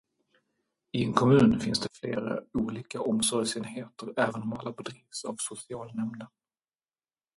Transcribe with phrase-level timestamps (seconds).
[0.91, 6.27] I en kommun finns det flera olika omsorgsenheter även om alla bedrivs av socialnämnden.